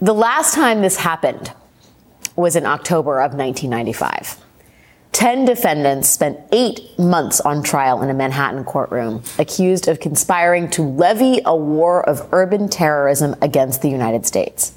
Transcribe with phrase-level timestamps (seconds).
[0.00, 1.54] The last time this happened
[2.36, 4.36] was in October of 1995.
[5.12, 10.82] Ten defendants spent eight months on trial in a Manhattan courtroom, accused of conspiring to
[10.82, 14.74] levy a war of urban terrorism against the United States.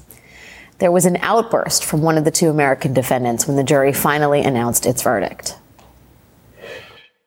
[0.78, 4.40] There was an outburst from one of the two American defendants when the jury finally
[4.40, 5.54] announced its verdict.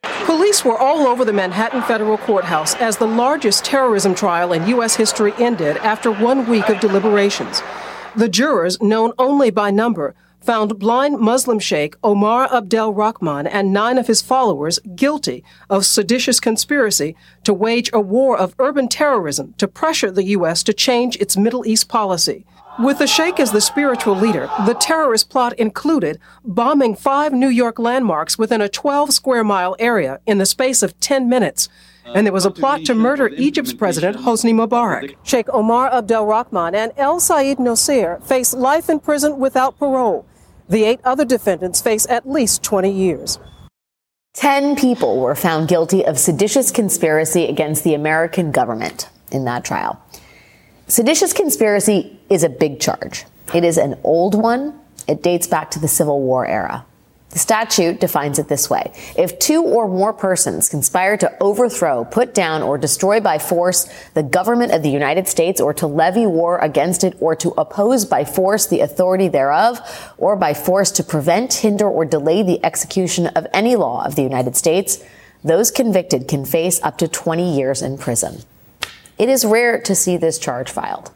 [0.02, 4.96] Police were all over the Manhattan federal courthouse as the largest terrorism trial in U.S.
[4.96, 7.62] history ended after one week of deliberations.
[8.16, 13.98] The jurors, known only by number, found blind Muslim sheikh Omar Abdel Rahman and nine
[13.98, 19.68] of his followers guilty of seditious conspiracy to wage a war of urban terrorism to
[19.68, 20.62] pressure the U.S.
[20.64, 22.46] to change its Middle East policy.
[22.78, 27.80] With the sheikh as the spiritual leader, the terrorist plot included bombing five New York
[27.80, 31.68] landmarks within a 12 square mile area in the space of 10 minutes
[32.06, 35.16] and there was a plot to murder Egypt's president, Hosni Mubarak.
[35.24, 40.26] Sheikh Omar Abdel Rahman and El Sayed Nosair face life in prison without parole.
[40.70, 43.40] The eight other defendants face at least 20 years.
[44.34, 50.02] Ten people were found guilty of seditious conspiracy against the American government in that trial.
[50.88, 53.26] Seditious conspiracy is a big charge.
[53.54, 54.80] It is an old one.
[55.08, 56.86] It dates back to the Civil War era.
[57.34, 58.92] The statute defines it this way.
[59.18, 64.22] If two or more persons conspire to overthrow, put down, or destroy by force the
[64.22, 68.24] government of the United States or to levy war against it or to oppose by
[68.24, 73.48] force the authority thereof or by force to prevent, hinder, or delay the execution of
[73.52, 75.04] any law of the United States,
[75.44, 78.44] those convicted can face up to 20 years in prison.
[79.18, 81.10] It is rare to see this charge filed.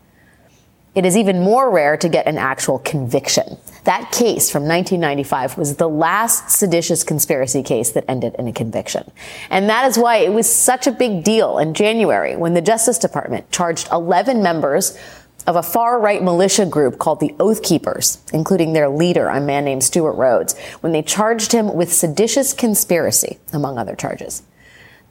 [0.95, 3.59] It is even more rare to get an actual conviction.
[3.88, 9.09] That case from 1995 was the last seditious conspiracy case that ended in a conviction.
[9.50, 13.00] And that is why it was such a big deal in January when the Justice
[13.00, 15.00] Department charged 11 members
[15.48, 19.64] of a far right militia group called the Oath Keepers, including their leader, a man
[19.64, 24.44] named Stewart Rhodes, when they charged him with seditious conspiracy, among other charges.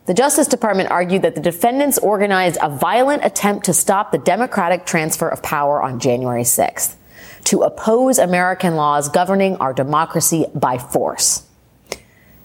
[0.04, 4.84] The Justice Department argued that the defendants organized a violent attempt to stop the democratic
[4.84, 6.96] transfer of power on January 6th,
[7.46, 11.46] to oppose American laws governing our democracy by force.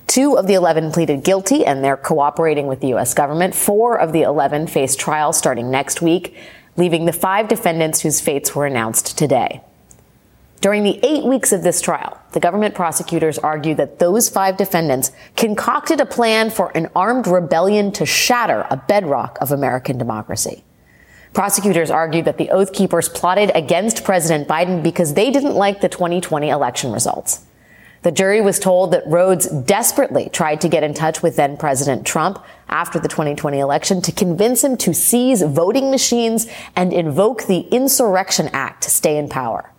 [0.07, 3.13] Two of the 11 pleaded guilty and they're cooperating with the U.S.
[3.13, 3.56] government.
[3.56, 6.35] Four of the 11 face trial starting next week,
[6.78, 9.62] leaving the five defendants whose fates were announced today.
[10.59, 15.12] During the eight weeks of this trial, the government prosecutors argued that those five defendants
[15.35, 20.63] concocted a plan for an armed rebellion to shatter a bedrock of American democracy.
[21.34, 25.88] Prosecutors argued that the Oath Keepers plotted against President Biden because they didn't like the
[25.88, 27.46] 2020 election results.
[28.02, 32.06] The jury was told that Rhodes desperately tried to get in touch with then President
[32.06, 37.59] Trump after the 2020 election to convince him to seize voting machines and invoke the
[37.59, 39.70] Insurrection Act to stay in power.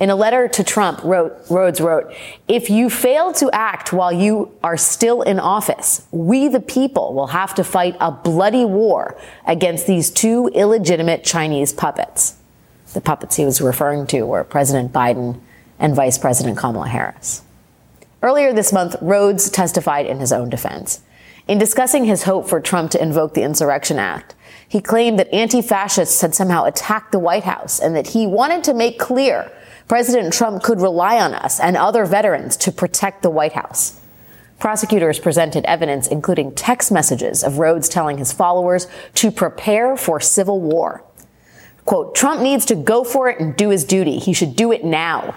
[0.00, 2.14] In a letter to Trump, wrote, Rhodes wrote,
[2.46, 7.28] if you fail to act while you are still in office, we the people will
[7.28, 12.36] have to fight a bloody war against these two illegitimate Chinese puppets.
[12.94, 15.40] The puppets he was referring to were President Biden
[15.80, 17.42] and Vice President Kamala Harris.
[18.22, 21.00] Earlier this month, Rhodes testified in his own defense.
[21.48, 24.36] In discussing his hope for Trump to invoke the Insurrection Act,
[24.68, 28.74] he claimed that anti-fascists had somehow attacked the White House and that he wanted to
[28.74, 29.50] make clear
[29.88, 33.98] President Trump could rely on us and other veterans to protect the White House.
[34.58, 40.60] Prosecutors presented evidence, including text messages of Rhodes telling his followers to prepare for civil
[40.60, 41.02] war.
[41.86, 44.18] Quote, Trump needs to go for it and do his duty.
[44.18, 45.34] He should do it now.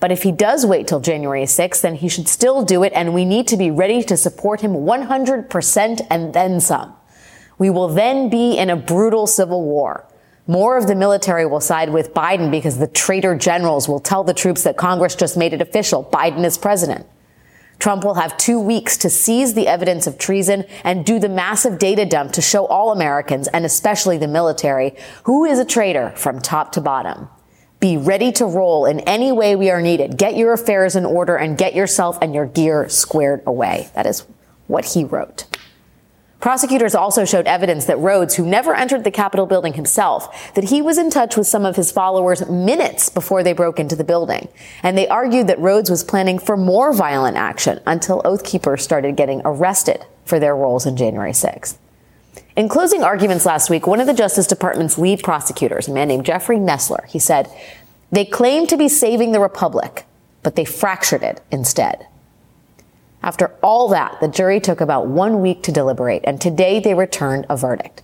[0.00, 3.14] But if he does wait till January 6th, then he should still do it, and
[3.14, 6.92] we need to be ready to support him 100% and then some.
[7.56, 10.08] We will then be in a brutal civil war.
[10.46, 14.34] More of the military will side with Biden because the traitor generals will tell the
[14.34, 16.04] troops that Congress just made it official.
[16.12, 17.06] Biden is president.
[17.78, 21.78] Trump will have two weeks to seize the evidence of treason and do the massive
[21.78, 24.94] data dump to show all Americans, and especially the military,
[25.24, 27.28] who is a traitor from top to bottom.
[27.80, 30.16] Be ready to roll in any way we are needed.
[30.16, 33.90] Get your affairs in order and get yourself and your gear squared away.
[33.94, 34.26] That is
[34.68, 35.46] what he wrote.
[36.42, 40.82] Prosecutors also showed evidence that Rhodes, who never entered the Capitol building himself, that he
[40.82, 44.48] was in touch with some of his followers minutes before they broke into the building.
[44.82, 49.14] And they argued that Rhodes was planning for more violent action until Oath Keepers started
[49.14, 51.76] getting arrested for their roles in January 6th.
[52.56, 56.26] In closing arguments last week, one of the Justice Department's lead prosecutors, a man named
[56.26, 57.48] Jeffrey Nestler, he said,
[58.10, 60.06] they claim to be saving the republic,
[60.42, 62.08] but they fractured it instead.
[63.22, 67.46] After all that, the jury took about one week to deliberate, and today they returned
[67.48, 68.02] a verdict.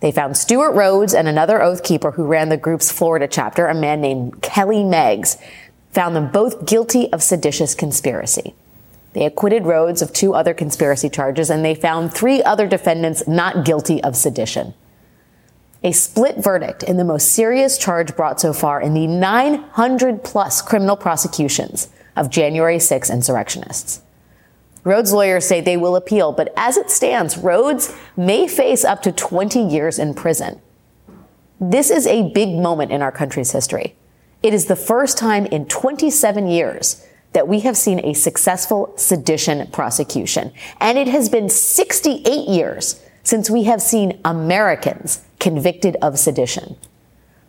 [0.00, 3.74] They found Stewart Rhodes and another oath keeper who ran the group's Florida chapter, a
[3.74, 5.36] man named Kelly Meggs,
[5.92, 8.54] found them both guilty of seditious conspiracy.
[9.12, 13.64] They acquitted Rhodes of two other conspiracy charges, and they found three other defendants not
[13.64, 14.72] guilty of sedition.
[15.82, 20.62] A split verdict in the most serious charge brought so far in the 900 plus
[20.62, 24.02] criminal prosecutions of January 6 insurrectionists.
[24.84, 29.12] Rhodes lawyers say they will appeal, but as it stands, Rhodes may face up to
[29.12, 30.60] 20 years in prison.
[31.60, 33.94] This is a big moment in our country's history.
[34.42, 39.66] It is the first time in 27 years that we have seen a successful sedition
[39.70, 40.52] prosecution.
[40.80, 46.76] And it has been 68 years since we have seen Americans convicted of sedition.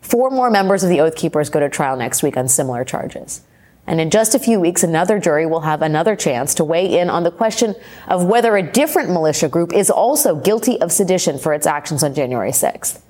[0.01, 3.41] Four more members of the Oath Keepers go to trial next week on similar charges.
[3.87, 7.09] And in just a few weeks, another jury will have another chance to weigh in
[7.09, 7.75] on the question
[8.07, 12.13] of whether a different militia group is also guilty of sedition for its actions on
[12.13, 13.01] January 6th.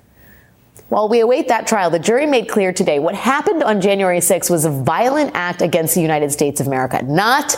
[0.88, 4.50] While we await that trial, the jury made clear today what happened on January 6th
[4.50, 7.56] was a violent act against the United States of America, not,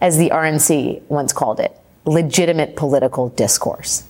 [0.00, 4.04] as the RNC once called it, legitimate political discourse.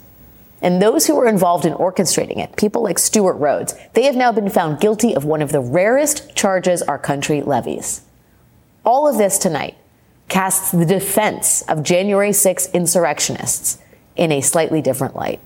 [0.62, 4.32] And those who were involved in orchestrating it, people like Stewart Rhodes, they have now
[4.32, 8.00] been found guilty of one of the rarest charges our country levies
[8.84, 9.76] all of this tonight
[10.28, 13.78] casts the defense of January 6 insurrectionists
[14.16, 15.40] in a slightly different light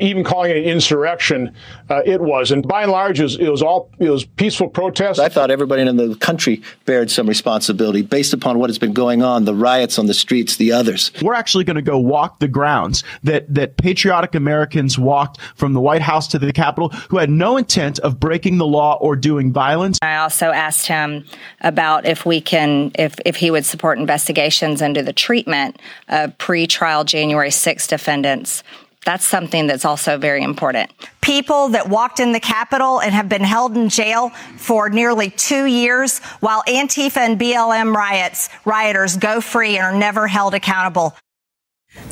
[0.00, 1.54] even calling it an insurrection,
[1.88, 2.50] uh, it was.
[2.50, 5.18] And by and large, it was, it was, all it was peaceful protests.
[5.18, 9.22] I thought everybody in the country bared some responsibility based upon what has been going
[9.22, 11.10] on, the riots on the streets, the others.
[11.22, 15.80] We're actually going to go walk the grounds that that patriotic Americans walked from the
[15.80, 19.52] White House to the Capitol, who had no intent of breaking the law or doing
[19.52, 19.98] violence.
[20.02, 21.24] I also asked him
[21.60, 27.04] about if we can, if if he would support investigations into the treatment of pre-trial
[27.04, 28.62] January 6 defendants
[29.06, 30.90] that's something that's also very important.
[31.22, 35.64] People that walked in the Capitol and have been held in jail for nearly two
[35.64, 41.16] years while Antifa and BLM riots, rioters go free and are never held accountable.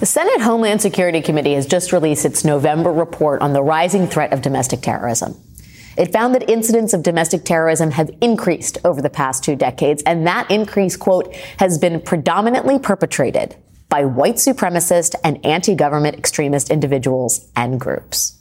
[0.00, 4.32] The Senate Homeland Security Committee has just released its November report on the rising threat
[4.32, 5.36] of domestic terrorism.
[5.96, 10.26] It found that incidents of domestic terrorism have increased over the past two decades, and
[10.26, 13.56] that increase, quote, has been predominantly perpetrated
[13.88, 18.38] by white supremacist and anti-government extremist individuals and groups.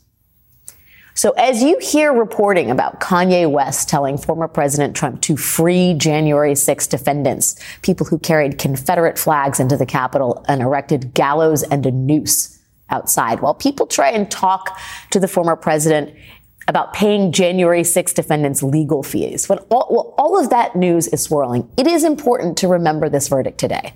[1.14, 6.54] So as you hear reporting about Kanye West telling former President Trump to free January
[6.54, 11.92] 6 defendants, people who carried Confederate flags into the Capitol and erected gallows and a
[11.92, 12.60] noose
[12.92, 14.80] outside, while people try and talk
[15.10, 16.16] to the former president
[16.68, 21.24] about paying January 6 defendants legal fees, when all, well, all of that news is
[21.24, 23.94] swirling, it is important to remember this verdict today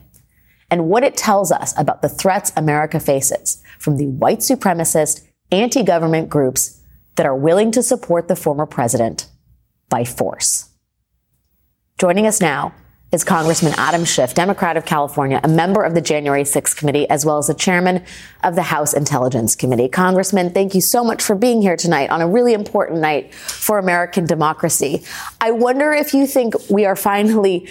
[0.71, 6.29] and what it tells us about the threats America faces from the white supremacist, anti-government
[6.29, 6.81] groups
[7.17, 9.27] that are willing to support the former president
[9.89, 10.69] by force.
[11.99, 12.73] Joining us now
[13.11, 17.25] is Congressman Adam Schiff, Democrat of California, a member of the January 6th committee, as
[17.25, 18.05] well as the chairman
[18.41, 19.89] of the House Intelligence Committee.
[19.89, 23.77] Congressman, thank you so much for being here tonight on a really important night for
[23.77, 25.03] American democracy.
[25.41, 27.67] I wonder if you think we are finally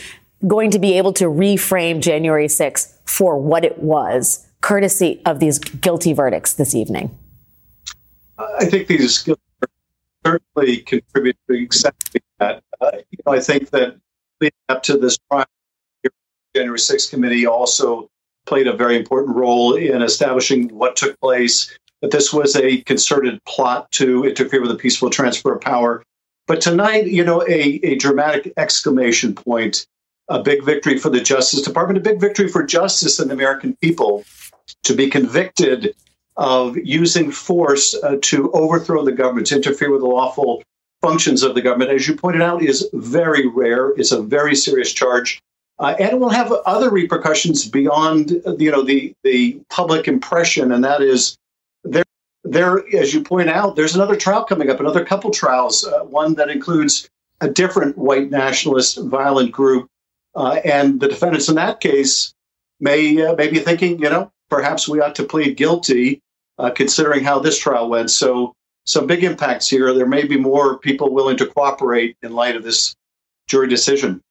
[0.47, 5.59] going to be able to reframe January 6th for what it was, courtesy of these
[5.59, 7.17] guilty verdicts this evening?
[8.39, 9.29] I think these
[10.25, 12.63] certainly contribute to exactly that.
[12.81, 13.97] Uh, you know, I think that
[14.41, 15.47] leading up to this trial,
[16.03, 16.11] the
[16.55, 18.09] January 6th committee also
[18.47, 23.43] played a very important role in establishing what took place, that this was a concerted
[23.45, 26.03] plot to interfere with the peaceful transfer of power.
[26.47, 29.87] But tonight, you know, a, a dramatic exclamation point
[30.31, 33.77] a big victory for the Justice Department, a big victory for justice and the American
[33.83, 34.25] people
[34.85, 35.95] to be convicted
[36.37, 40.63] of using force uh, to overthrow the government, to interfere with the lawful
[41.03, 43.91] functions of the government, as you pointed out, is very rare.
[43.97, 45.41] It's a very serious charge.
[45.81, 50.85] Uh, and it will have other repercussions beyond, you know, the the public impression, and
[50.85, 51.37] that is
[51.85, 52.05] there.
[52.43, 56.35] There, as you point out, there's another trial coming up, another couple trials, uh, one
[56.35, 57.09] that includes
[57.43, 59.91] a different white nationalist violent group
[60.35, 62.33] uh, and the defendants in that case
[62.81, 66.21] may uh, may be thinking, you know, perhaps we ought to plead guilty,
[66.59, 68.11] uh, considering how this trial went.
[68.11, 68.55] So,
[68.87, 69.93] some big impacts here.
[69.93, 72.95] There may be more people willing to cooperate in light of this
[73.47, 74.23] jury decision.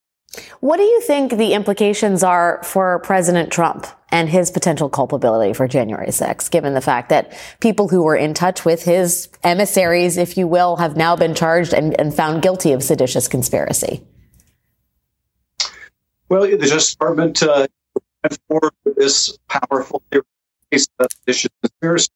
[0.60, 5.68] What do you think the implications are for President Trump and his potential culpability for
[5.68, 10.38] January 6th, given the fact that people who were in touch with his emissaries, if
[10.38, 14.04] you will, have now been charged and, and found guilty of seditious conspiracy?
[16.30, 17.68] Well, the Justice Department uh,
[18.48, 22.10] for this powerful case of seditious conspiracy.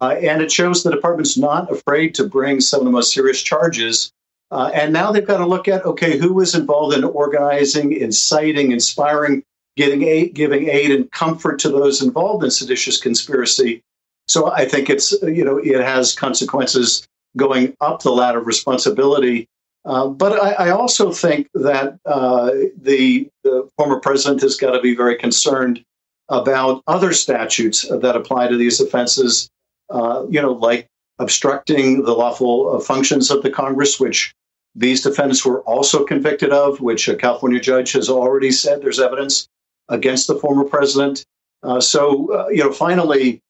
[0.00, 3.40] Uh, and it shows the department's not afraid to bring some of the most serious
[3.42, 4.12] charges
[4.54, 8.70] uh, and now they've got to look at okay, who was involved in organizing, inciting,
[8.70, 9.42] inspiring,
[9.76, 13.82] getting aid, giving aid and comfort to those involved in seditious conspiracy.
[14.28, 19.48] So I think it's you know it has consequences going up the ladder of responsibility.
[19.84, 22.50] Uh, but I, I, also think that uh,
[22.80, 25.84] the, the former president has got to be very concerned
[26.30, 29.50] about other statutes that apply to these offenses.
[29.90, 30.88] Uh, you know, like
[31.18, 34.34] obstructing the lawful uh, functions of the Congress, which
[34.74, 39.46] these defendants were also convicted of, which a California judge has already said there's evidence
[39.90, 41.26] against the former president.
[41.62, 43.42] Uh, so, you know, finally,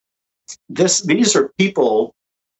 [0.69, 2.13] this these are people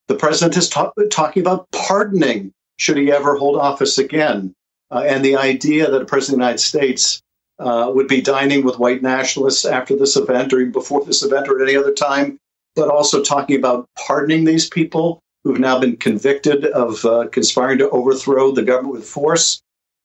[0.09, 4.53] the president is ta- talking about pardoning should he ever hold office again.
[4.91, 7.23] Uh, and the idea that a president of the United States
[7.59, 11.49] uh, would be dining with white nationalists after this event or even before this event
[11.49, 12.39] or at any other time,
[12.75, 17.91] but also talking about pardoning these people who've now been convicted of uh, conspiring to
[17.91, 19.63] overthrow the government with force,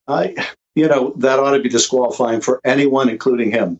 [0.07, 0.35] I,
[0.75, 3.79] you know, that ought to be disqualifying for anyone, including him.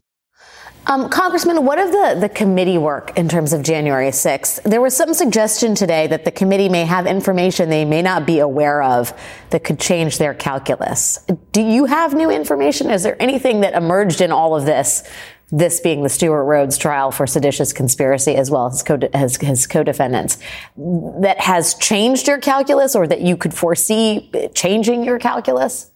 [0.88, 4.64] Um, Congressman, what of the, the committee work in terms of January 6th?
[4.64, 8.40] There was some suggestion today that the committee may have information they may not be
[8.40, 9.14] aware of
[9.52, 11.20] that could change their calculus.
[11.52, 12.90] Do you have new information?
[12.90, 15.08] Is there anything that emerged in all of this
[15.52, 19.66] this being the Stewart Rhodes trial for seditious conspiracy as well as co- his, his
[19.66, 20.38] co-defendants,
[20.78, 25.90] that has changed your calculus or that you could foresee changing your calculus?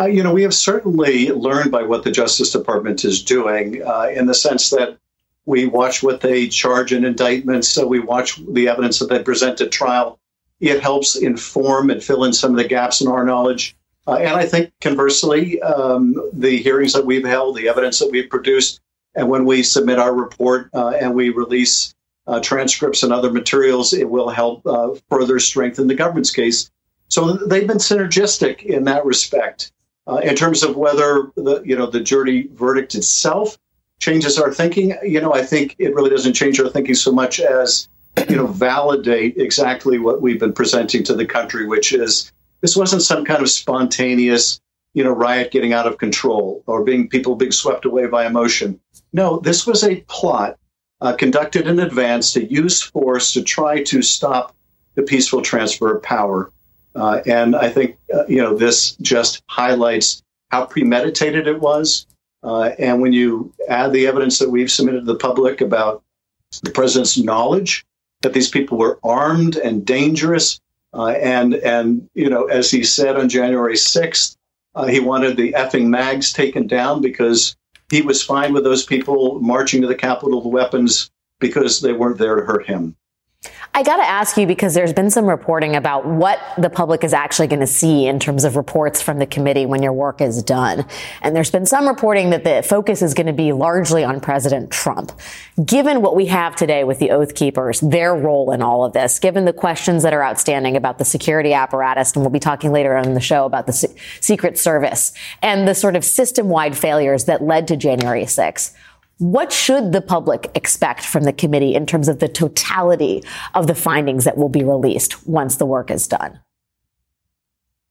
[0.00, 4.08] Uh, you know, we have certainly learned by what the Justice Department is doing uh,
[4.14, 4.96] in the sense that
[5.44, 9.60] we watch what they charge in indictments, so we watch the evidence that they present
[9.60, 10.18] at trial.
[10.58, 13.76] It helps inform and fill in some of the gaps in our knowledge.
[14.06, 18.30] Uh, and I think conversely, um, the hearings that we've held, the evidence that we've
[18.30, 18.80] produced,
[19.14, 21.94] and when we submit our report uh, and we release
[22.26, 26.70] uh, transcripts and other materials, it will help uh, further strengthen the government's case.
[27.08, 29.72] So they've been synergistic in that respect.
[30.10, 33.56] Uh, in terms of whether the you know the jury verdict itself
[34.00, 37.38] changes our thinking, you know, I think it really doesn't change our thinking so much
[37.38, 37.88] as
[38.28, 43.02] you know validate exactly what we've been presenting to the country, which is this wasn't
[43.02, 44.60] some kind of spontaneous,
[44.94, 48.80] you know, riot getting out of control or being people being swept away by emotion.
[49.12, 50.58] No, this was a plot
[51.00, 54.56] uh, conducted in advance to use force to try to stop
[54.96, 56.50] the peaceful transfer of power.
[56.94, 62.06] Uh, and I think, uh, you know, this just highlights how premeditated it was.
[62.42, 66.02] Uh, and when you add the evidence that we've submitted to the public about
[66.62, 67.84] the president's knowledge
[68.22, 70.60] that these people were armed and dangerous,
[70.92, 74.36] uh, and and you know, as he said on January 6th,
[74.74, 77.56] uh, he wanted the effing mags taken down because
[77.90, 82.18] he was fine with those people marching to the Capitol with weapons because they weren't
[82.18, 82.96] there to hurt him.
[83.72, 87.12] I got to ask you because there's been some reporting about what the public is
[87.12, 90.42] actually going to see in terms of reports from the committee when your work is
[90.42, 90.84] done.
[91.22, 94.72] And there's been some reporting that the focus is going to be largely on President
[94.72, 95.12] Trump.
[95.64, 99.20] Given what we have today with the Oath Keepers, their role in all of this,
[99.20, 102.96] given the questions that are outstanding about the security apparatus, and we'll be talking later
[102.96, 105.12] on in the show about the Se- Secret Service
[105.42, 108.72] and the sort of system wide failures that led to January 6th.
[109.20, 113.22] What should the public expect from the committee in terms of the totality
[113.54, 116.40] of the findings that will be released once the work is done?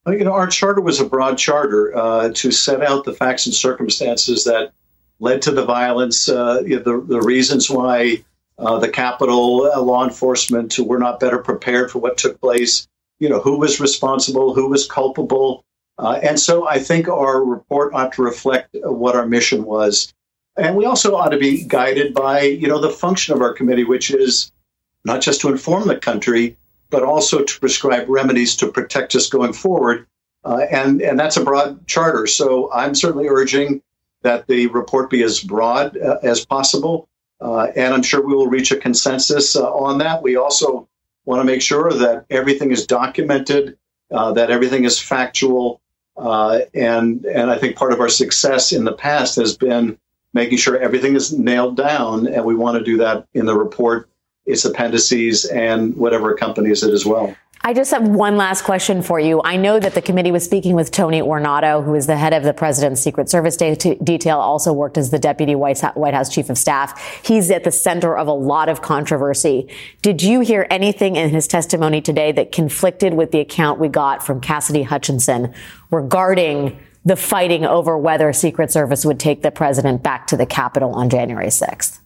[0.08, 3.54] You know, our charter was a broad charter uh, to set out the facts and
[3.54, 4.72] circumstances that
[5.20, 8.24] led to the violence, uh, you know, the, the reasons why
[8.58, 12.88] uh, the Capitol uh, law enforcement were not better prepared for what took place,
[13.20, 15.64] you know, who was responsible, who was culpable.
[16.00, 20.12] Uh, and so I think our report ought to reflect what our mission was.
[20.60, 23.86] And we also ought to be guided by, you know, the function of our committee,
[23.86, 24.52] which is
[25.06, 26.58] not just to inform the country,
[26.90, 30.06] but also to prescribe remedies to protect us going forward.
[30.44, 32.28] Uh, and, and that's a broad charter.
[32.28, 33.82] So I'm certainly urging
[34.22, 37.08] that the report be as broad uh, as possible.
[37.40, 40.22] Uh, and I'm sure we will reach a consensus uh, on that.
[40.22, 40.90] We also
[41.24, 43.78] want to make sure that everything is documented,
[44.12, 45.80] uh, that everything is factual.
[46.18, 49.98] Uh, and, and I think part of our success in the past has been
[50.34, 52.28] making sure everything is nailed down.
[52.28, 54.10] And we want to do that in the report,
[54.46, 57.36] its appendices, and whatever accompanies it as well.
[57.62, 59.42] I just have one last question for you.
[59.44, 62.44] I know that the committee was speaking with Tony Ornato, who is the head of
[62.44, 66.58] the president's Secret Service de- detail, also worked as the deputy White House chief of
[66.58, 66.98] staff.
[67.22, 69.68] He's at the center of a lot of controversy.
[70.02, 74.26] Did you hear anything in his testimony today that conflicted with the account we got
[74.26, 75.54] from Cassidy Hutchinson
[75.92, 80.92] regarding the fighting over whether Secret Service would take the president back to the Capitol
[80.94, 82.00] on January 6th?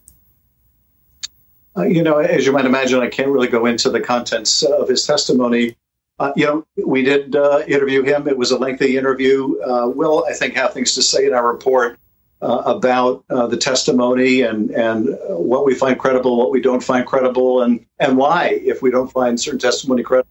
[1.76, 4.88] Uh, you know, as you might imagine, I can't really go into the contents of
[4.88, 5.76] his testimony.
[6.20, 8.28] Uh, you know, we did uh, interview him.
[8.28, 9.60] It was a lengthy interview.
[9.60, 11.98] Uh, will, I think, have things to say in our report
[12.40, 17.04] uh, about uh, the testimony and and what we find credible, what we don't find
[17.04, 20.28] credible, and and why, if we don't find certain testimony credible,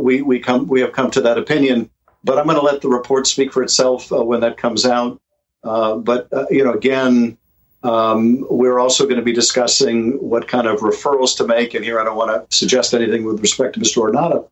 [0.00, 1.90] we we come we have come to that opinion.
[2.26, 5.20] But I'm going to let the report speak for itself when that comes out.
[5.62, 7.38] but you know, again,
[7.86, 11.74] um, we're also going to be discussing what kind of referrals to make.
[11.74, 13.98] And here I don't want to suggest anything with respect to Mr.
[13.98, 14.48] Ornato,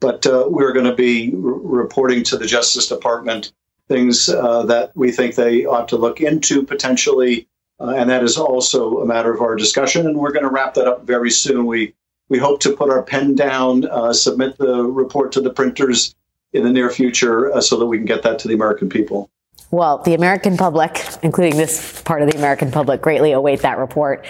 [0.00, 3.52] but uh, we're going to be reporting to the Justice Department
[3.88, 7.46] things uh, that we think they ought to look into potentially.
[7.80, 10.06] Uh, and that is also a matter of our discussion.
[10.06, 11.66] And we're going to wrap that up very soon.
[11.66, 11.94] We
[12.30, 16.14] we hope to put our pen down, uh, submit the report to the printers
[16.52, 19.30] in the near future, uh, so that we can get that to the American people.
[19.70, 24.24] Well, the American public, including this part of the American public, greatly await that report.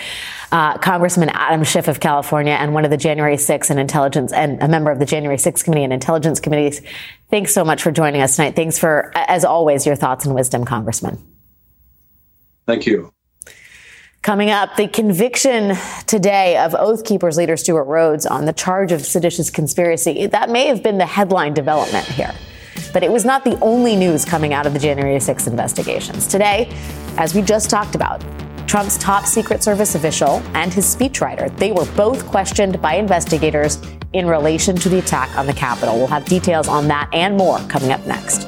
[0.51, 4.61] Uh, Congressman Adam Schiff of California and one of the January 6 and intelligence and
[4.63, 6.81] a member of the January 6 committee and intelligence committees.
[7.31, 8.57] Thanks so much for joining us tonight.
[8.57, 11.19] Thanks for, as always, your thoughts and wisdom, Congressman.
[12.67, 13.13] Thank you.
[14.23, 19.07] Coming up, the conviction today of Oath Keepers leader Stewart Rhodes on the charge of
[19.07, 20.27] seditious conspiracy.
[20.27, 22.35] That may have been the headline development here.
[22.93, 26.27] But it was not the only news coming out of the January 6 investigations.
[26.27, 26.69] Today,
[27.17, 28.23] as we just talked about,
[28.67, 33.81] Trump's top Secret Service official and his speechwriter, they were both questioned by investigators
[34.13, 35.97] in relation to the attack on the Capitol.
[35.97, 38.48] We'll have details on that and more coming up next.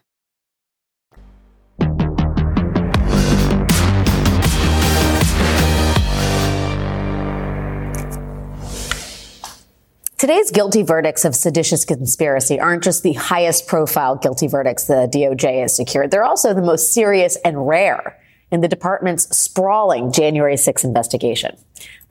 [10.21, 15.61] Today's guilty verdicts of seditious conspiracy aren't just the highest profile guilty verdicts the DOJ
[15.61, 16.11] has secured.
[16.11, 21.57] They're also the most serious and rare in the department's sprawling January 6 investigation.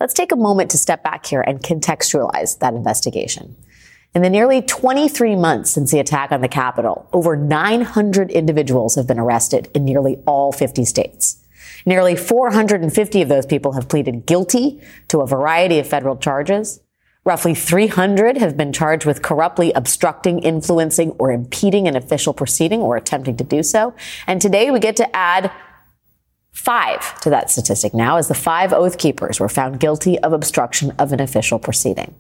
[0.01, 3.55] Let's take a moment to step back here and contextualize that investigation.
[4.13, 9.07] In the nearly 23 months since the attack on the Capitol, over 900 individuals have
[9.07, 11.37] been arrested in nearly all 50 states.
[11.87, 16.81] Nearly 450 of those people have pleaded guilty to a variety of federal charges.
[17.23, 22.97] Roughly 300 have been charged with corruptly obstructing, influencing, or impeding an official proceeding or
[22.97, 23.95] attempting to do so.
[24.27, 25.53] And today we get to add
[26.51, 30.93] five to that statistic now as the five oath keepers were found guilty of obstruction
[30.99, 32.15] of an official proceeding.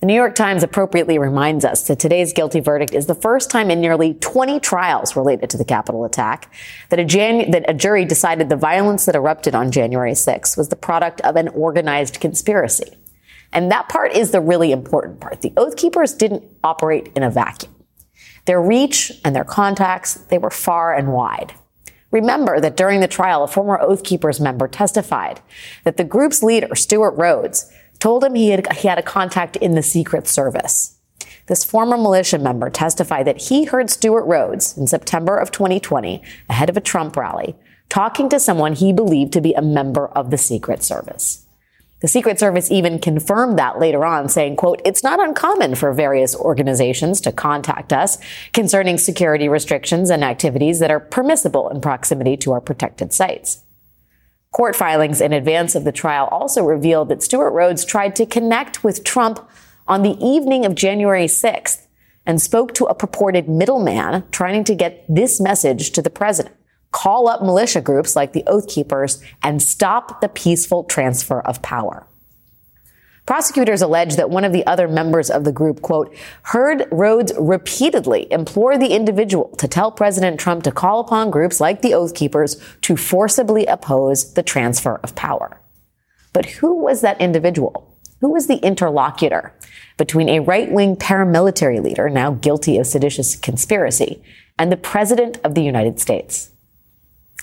[0.00, 3.70] The New York Times appropriately reminds us that today's guilty verdict is the first time
[3.70, 6.52] in nearly 20 trials related to the Capitol attack
[6.88, 10.70] that a, Jan- that a jury decided the violence that erupted on January 6 was
[10.70, 12.96] the product of an organized conspiracy.
[13.54, 15.40] And that part is the really important part.
[15.40, 17.72] The Oath Keepers didn't operate in a vacuum.
[18.46, 21.54] Their reach and their contacts, they were far and wide.
[22.10, 25.40] Remember that during the trial, a former Oath Keepers member testified
[25.84, 29.74] that the group's leader, Stewart Rhodes, told him he had, he had a contact in
[29.74, 30.98] the Secret Service.
[31.46, 36.70] This former militia member testified that he heard Stewart Rhodes in September of 2020, ahead
[36.70, 37.56] of a Trump rally,
[37.88, 41.43] talking to someone he believed to be a member of the Secret Service.
[42.04, 46.36] The Secret Service even confirmed that later on, saying, quote, it's not uncommon for various
[46.36, 48.18] organizations to contact us
[48.52, 53.62] concerning security restrictions and activities that are permissible in proximity to our protected sites.
[54.52, 58.84] Court filings in advance of the trial also revealed that Stewart Rhodes tried to connect
[58.84, 59.40] with Trump
[59.88, 61.86] on the evening of January 6th
[62.26, 66.54] and spoke to a purported middleman trying to get this message to the president
[66.94, 72.06] call up militia groups like the Oath Keepers, and stop the peaceful transfer of power.
[73.26, 78.30] Prosecutors allege that one of the other members of the group, quote, heard Rhodes repeatedly
[78.30, 82.62] implore the individual to tell President Trump to call upon groups like the Oath Keepers
[82.82, 85.60] to forcibly oppose the transfer of power.
[86.32, 87.92] But who was that individual?
[88.20, 89.52] Who was the interlocutor
[89.96, 94.22] between a right wing paramilitary leader, now guilty of seditious conspiracy,
[94.58, 96.52] and the President of the United States?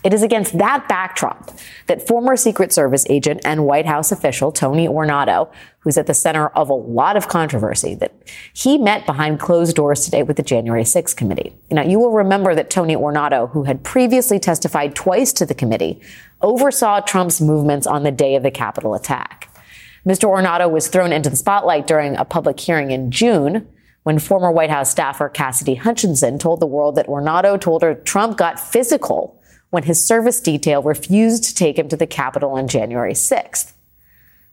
[0.03, 1.51] It is against that backdrop
[1.85, 6.47] that former Secret Service agent and White House official Tony Ornato, who's at the center
[6.47, 8.13] of a lot of controversy, that
[8.53, 11.53] he met behind closed doors today with the January 6th committee.
[11.69, 16.01] Now, you will remember that Tony Ornato, who had previously testified twice to the committee,
[16.41, 19.49] oversaw Trump's movements on the day of the Capitol attack.
[20.03, 20.23] Mr.
[20.23, 23.67] Ornato was thrown into the spotlight during a public hearing in June
[24.01, 28.35] when former White House staffer Cassidy Hutchinson told the world that Ornato told her Trump
[28.35, 29.39] got physical
[29.71, 33.73] when his service detail refused to take him to the Capitol on January 6th.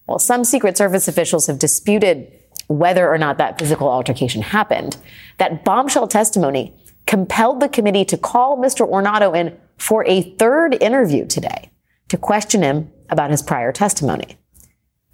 [0.06, 2.32] While some Secret Service officials have disputed
[2.68, 4.96] whether or not that physical altercation happened,
[5.36, 6.74] that bombshell testimony
[7.06, 8.88] compelled the committee to call Mr.
[8.88, 11.70] Ornato in for a third interview today
[12.08, 14.38] to question him about his prior testimony.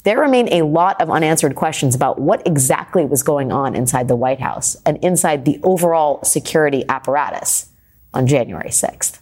[0.04, 4.16] There remain a lot of unanswered questions about what exactly was going on inside the
[4.16, 7.70] White House and inside the overall security apparatus
[8.12, 9.20] on January 6th.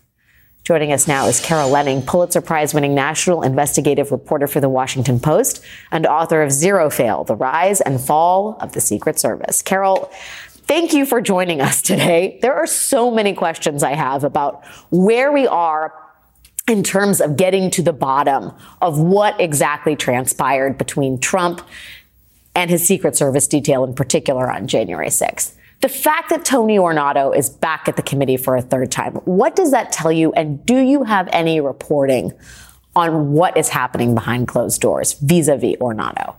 [0.65, 5.19] Joining us now is Carol Leonnig, Pulitzer Prize winning national investigative reporter for the Washington
[5.19, 9.61] Post and author of Zero Fail The Rise and Fall of the Secret Service.
[9.61, 10.09] Carol,
[10.69, 12.39] thank you for joining us today.
[12.43, 15.93] There are so many questions I have about where we are
[16.69, 21.61] in terms of getting to the bottom of what exactly transpired between Trump
[22.55, 25.57] and his Secret Service detail in particular on January 6th.
[25.83, 29.57] The fact that Tony Ornato is back at the committee for a third time, what
[29.57, 30.33] does that tell you?
[30.33, 32.33] And do you have any reporting
[32.95, 36.37] on what is happening behind closed doors vis-a-vis Ornato?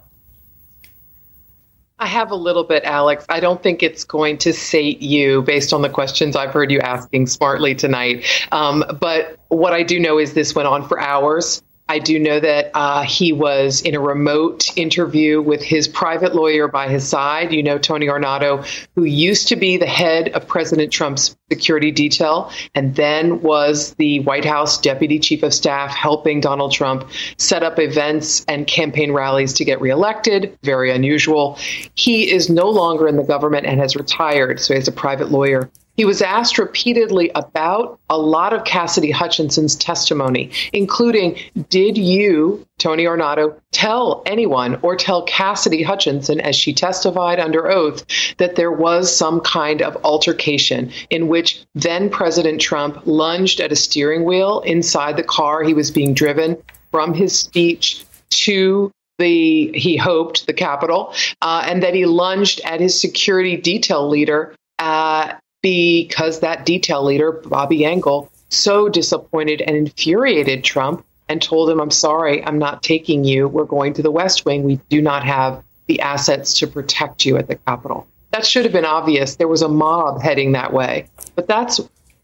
[1.99, 3.25] I have a little bit, Alex.
[3.27, 6.79] I don't think it's going to sate you based on the questions I've heard you
[6.79, 8.25] asking smartly tonight.
[8.53, 11.61] Um, but what I do know is this went on for hours.
[11.93, 16.67] I do know that uh, he was in a remote interview with his private lawyer
[16.67, 17.53] by his side.
[17.53, 22.51] You know, Tony Ornato, who used to be the head of President Trump's security detail
[22.73, 27.77] and then was the White House deputy chief of staff helping Donald Trump set up
[27.77, 30.57] events and campaign rallies to get reelected.
[30.63, 31.59] Very unusual.
[31.93, 35.69] He is no longer in the government and has retired, so he's a private lawyer.
[35.95, 41.37] He was asked repeatedly about a lot of Cassidy Hutchinson's testimony, including
[41.69, 48.05] Did you, Tony Ornato, tell anyone or tell Cassidy Hutchinson, as she testified under oath,
[48.37, 53.75] that there was some kind of altercation in which then President Trump lunged at a
[53.75, 56.57] steering wheel inside the car he was being driven
[56.89, 62.79] from his speech to the he hoped the Capitol, uh, and that he lunged at
[62.79, 70.63] his security detail leader uh, because that detail leader, Bobby Engel, so disappointed and infuriated
[70.63, 73.47] Trump and told him, I'm sorry, I'm not taking you.
[73.47, 74.63] We're going to the West Wing.
[74.63, 78.05] We do not have the assets to protect you at the Capitol.
[78.31, 79.37] That should have been obvious.
[79.37, 81.07] There was a mob heading that way.
[81.35, 81.79] But that's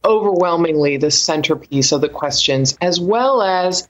[0.06, 3.88] overwhelmingly the centerpiece of the questions, as well as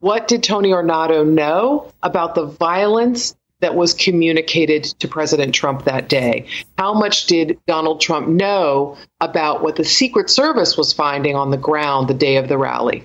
[0.00, 6.08] what did Tony Ornato know about the violence that was communicated to President Trump that
[6.08, 6.46] day?
[6.78, 11.56] How much did Donald Trump know about what the Secret Service was finding on the
[11.56, 13.02] ground the day of the rally?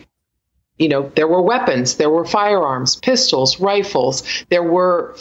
[0.78, 5.16] You know, there were weapons, there were firearms, pistols, rifles, there were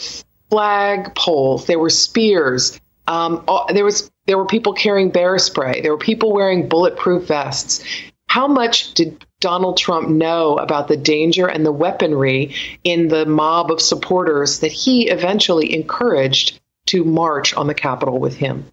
[0.49, 2.79] flag poles, there were spears.
[3.07, 5.81] Um, there was there were people carrying bear spray.
[5.81, 7.83] There were people wearing bulletproof vests.
[8.27, 13.71] How much did Donald Trump know about the danger and the weaponry in the mob
[13.71, 18.65] of supporters that he eventually encouraged to march on the Capitol with him?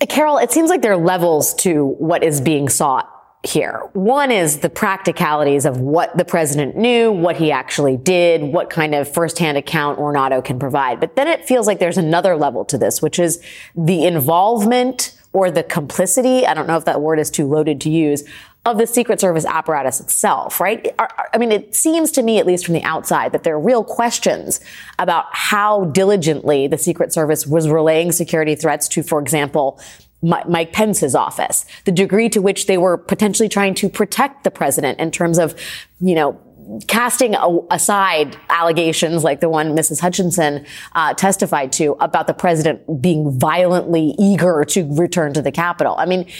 [0.00, 3.08] Uh, Carol, it seems like there are levels to what is being sought
[3.44, 3.82] here.
[3.92, 8.94] One is the practicalities of what the president knew, what he actually did, what kind
[8.94, 11.00] of firsthand account Ornato can provide.
[11.00, 13.42] But then it feels like there's another level to this, which is
[13.74, 16.46] the involvement or the complicity.
[16.46, 18.22] I don't know if that word is too loaded to use
[18.64, 20.94] of the Secret Service apparatus itself, right?
[21.34, 23.82] I mean, it seems to me, at least from the outside, that there are real
[23.82, 24.60] questions
[25.00, 29.80] about how diligently the Secret Service was relaying security threats to, for example,
[30.22, 35.00] Mike Pence's office, the degree to which they were potentially trying to protect the president
[35.00, 35.58] in terms of,
[36.00, 36.40] you know,
[36.86, 37.34] casting
[37.72, 40.00] aside allegations like the one Mrs.
[40.00, 45.96] Hutchinson uh, testified to about the president being violently eager to return to the Capitol.
[45.98, 46.30] I mean,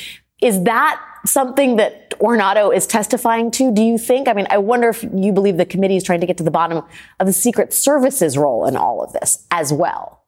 [0.41, 4.29] is that something that Ornato is testifying to, do you think?
[4.29, 6.51] I mean, I wonder if you believe the committee is trying to get to the
[6.51, 6.83] bottom
[7.21, 10.23] of the Secret Service's role in all of this as well.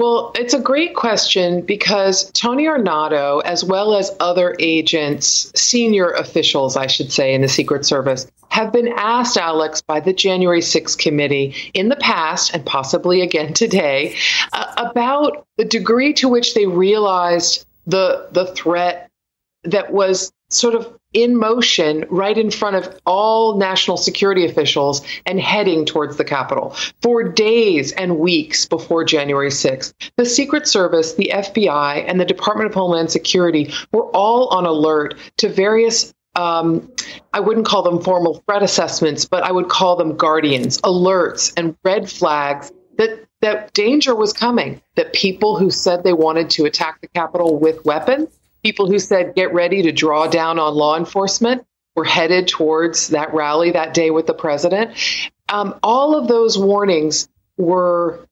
[0.00, 6.74] Well, it's a great question because Tony Ornato, as well as other agents, senior officials,
[6.74, 10.96] I should say, in the Secret Service, have been asked, Alex, by the January 6th
[10.96, 14.16] committee in the past and possibly again today
[14.54, 19.09] uh, about the degree to which they realized the the threat
[19.64, 25.40] that was sort of in motion right in front of all national security officials and
[25.40, 29.92] heading towards the Capitol for days and weeks before January 6th.
[30.16, 35.14] The Secret Service, the FBI, and the Department of Homeland Security were all on alert
[35.38, 36.12] to various.
[36.36, 36.92] Um,
[37.32, 41.76] I wouldn't call them formal threat assessments, but I would call them guardians, alerts, and
[41.84, 44.80] red flags that that danger was coming.
[44.94, 49.34] That people who said they wanted to attack the Capitol with weapons people who said,
[49.34, 54.10] get ready to draw down on law enforcement were headed towards that rally that day
[54.10, 54.96] with the president.
[55.48, 58.26] Um, all of those warnings were,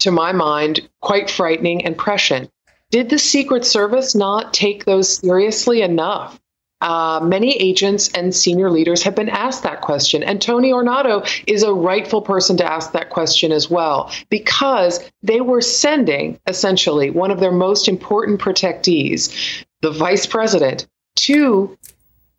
[0.00, 2.50] to my mind, quite frightening and prescient.
[2.90, 6.38] Did the Secret Service not take those seriously enough?
[6.82, 10.24] Uh, many agents and senior leaders have been asked that question.
[10.24, 15.40] And Tony Ornato is a rightful person to ask that question as well, because they
[15.40, 21.78] were sending essentially one of their most important protectees, the vice president, to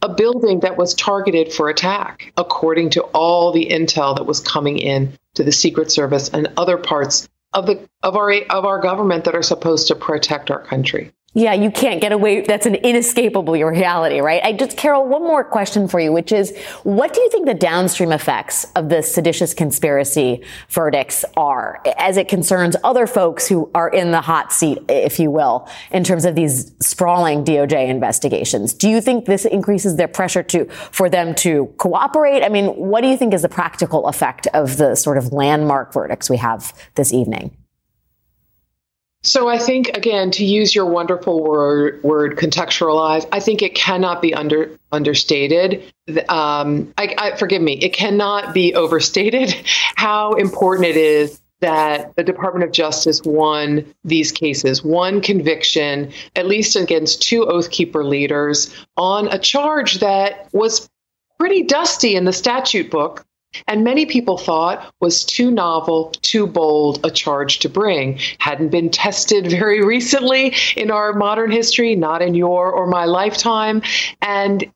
[0.02, 4.78] a building that was targeted for attack, according to all the intel that was coming
[4.78, 9.24] in to the Secret Service and other parts of the of our of our government
[9.24, 11.14] that are supposed to protect our country.
[11.36, 12.42] Yeah, you can't get away.
[12.42, 14.44] That's an inescapable reality, right?
[14.44, 17.56] I just, Carol, one more question for you, which is, what do you think the
[17.56, 23.90] downstream effects of the seditious conspiracy verdicts are as it concerns other folks who are
[23.90, 28.72] in the hot seat, if you will, in terms of these sprawling DOJ investigations?
[28.72, 32.44] Do you think this increases their pressure to, for them to cooperate?
[32.44, 35.94] I mean, what do you think is the practical effect of the sort of landmark
[35.94, 37.58] verdicts we have this evening?
[39.24, 44.22] So I think again to use your wonderful word word contextualize, I think it cannot
[44.22, 45.82] be under understated.
[46.28, 49.52] Um, I, I, forgive me, it cannot be overstated
[49.96, 56.46] how important it is that the Department of Justice won these cases, one conviction, at
[56.46, 60.90] least against two Oath Keeper leaders, on a charge that was
[61.40, 63.26] pretty dusty in the statute book
[63.68, 68.20] and many people thought was too novel, too bold a charge to bring.
[68.40, 73.82] Hadn't been tested very recently in our modern history, not in your or my lifetime.
[74.22, 74.72] And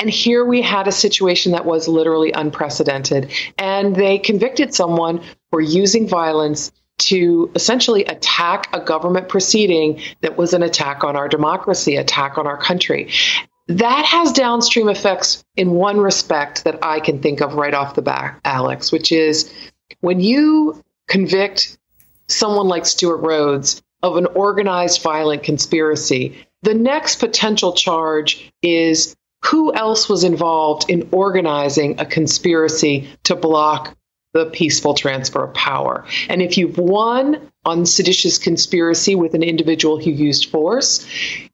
[0.00, 3.32] and here we had a situation that was literally unprecedented.
[3.58, 10.52] And they convicted someone for using violence to essentially attack a government proceeding that was
[10.52, 13.10] an attack on our democracy, attack on our country.
[13.68, 18.02] That has downstream effects in one respect that I can think of right off the
[18.02, 19.52] bat, Alex, which is
[20.00, 21.78] when you convict
[22.28, 29.74] someone like Stewart Rhodes of an organized violent conspiracy, the next potential charge is who
[29.74, 33.96] else was involved in organizing a conspiracy to block
[34.34, 36.04] the peaceful transfer of power.
[36.28, 41.06] And if you've won on seditious conspiracy with an individual who used force,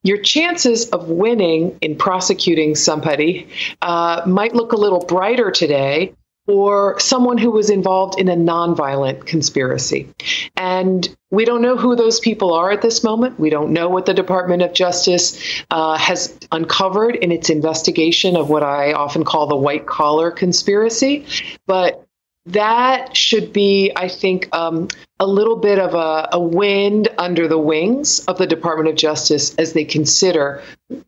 [0.03, 3.47] your chances of winning in prosecuting somebody
[3.81, 6.13] uh, might look a little brighter today
[6.47, 10.07] or someone who was involved in a nonviolent conspiracy.
[10.55, 13.39] And we don't know who those people are at this moment.
[13.39, 18.49] We don't know what the Department of Justice uh, has uncovered in its investigation of
[18.49, 21.25] what I often call the white collar conspiracy.
[21.65, 22.04] But
[22.47, 24.87] that should be, I think, um,
[25.19, 29.55] a little bit of a, a, wind under the wings of the Department of Justice
[29.55, 30.61] as they consider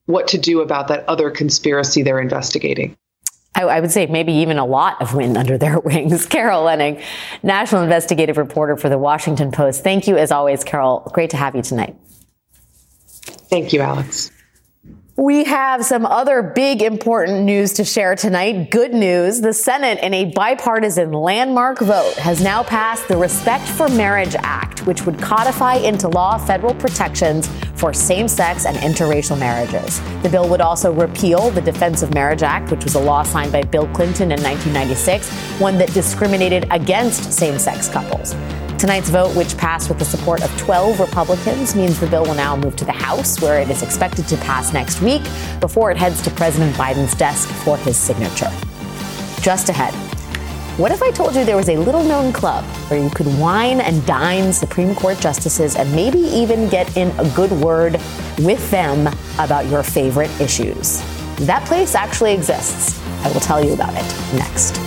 [0.06, 2.96] what to do about that other conspiracy they're investigating.
[3.54, 6.26] I, I would say maybe even a lot of wind under their wings.
[6.26, 7.04] Carol Leonnig,
[7.44, 9.84] national investigative reporter for the Washington Post.
[9.84, 11.10] Thank you, as always, Carol.
[11.14, 11.96] Great to have you tonight.
[13.50, 14.32] Thank you, Alex.
[15.20, 18.70] We have some other big important news to share tonight.
[18.70, 19.42] Good news.
[19.42, 24.86] The Senate, in a bipartisan landmark vote, has now passed the Respect for Marriage Act,
[24.86, 30.00] which would codify into law federal protections for same sex and interracial marriages.
[30.22, 33.52] The bill would also repeal the Defense of Marriage Act, which was a law signed
[33.52, 38.36] by Bill Clinton in 1996, one that discriminated against same sex couples.
[38.78, 42.56] Tonight's vote, which passed with the support of 12 Republicans, means the bill will now
[42.56, 45.24] move to the House, where it is expected to pass next week
[45.60, 48.52] before it heads to President Biden's desk for his signature.
[49.42, 49.94] Just ahead.
[50.78, 53.82] What if I told you there was a little known club where you could wine
[53.82, 57.94] and dine Supreme Court justices and maybe even get in a good word
[58.40, 59.08] with them
[59.40, 61.02] about your favorite issues?
[61.48, 63.02] That place actually exists.
[63.24, 64.87] I will tell you about it next.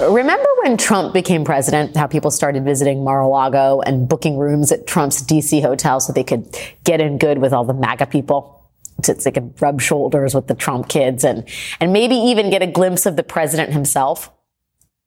[0.00, 5.22] Remember when Trump became president, how people started visiting Mar-a-Lago and booking rooms at Trump's
[5.22, 8.66] DC hotel so they could get in good with all the MAGA people?
[9.04, 11.46] So they could rub shoulders with the Trump kids and,
[11.80, 14.32] and maybe even get a glimpse of the president himself.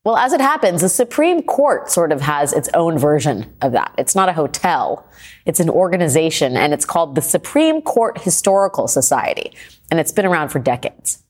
[0.04, 3.94] Well, as it happens, the Supreme Court sort of has its own version of that.
[3.98, 5.08] It's not a hotel.
[5.46, 9.54] It's an organization and it's called the Supreme Court Historical Society.
[9.90, 11.23] And it's been around for decades.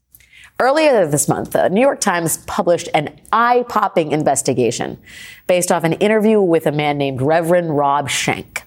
[0.59, 4.99] Earlier this month, the New York Times published an eye popping investigation
[5.47, 8.63] based off an interview with a man named Reverend Rob Schenck.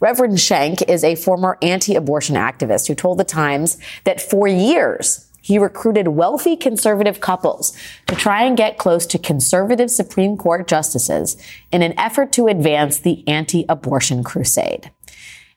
[0.00, 5.28] Reverend Schenck is a former anti abortion activist who told the Times that for years,
[5.40, 7.74] he recruited wealthy conservative couples
[8.06, 11.36] to try and get close to conservative Supreme Court justices
[11.72, 14.90] in an effort to advance the anti abortion crusade.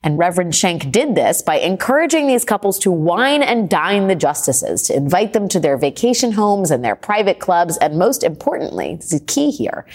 [0.04, 4.82] And Reverend Schenck did this by encouraging these couples to wine and dine the justices,
[4.84, 9.14] to invite them to their vacation homes and their private clubs, and most importantly, this
[9.14, 9.86] is key here,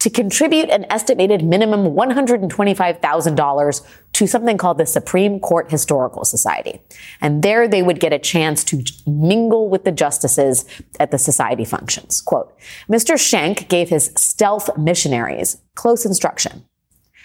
[0.00, 6.82] to contribute an estimated minimum $125,000 to something called the Supreme Court Historical Society.
[7.22, 10.66] And there they would get a chance to mingle with the justices
[11.00, 12.20] at the society functions.
[12.20, 12.54] Quote,
[12.86, 13.18] Mr.
[13.18, 16.66] Schenck gave his stealth missionaries close instruction